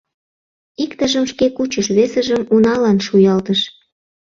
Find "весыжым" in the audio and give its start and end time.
1.95-2.43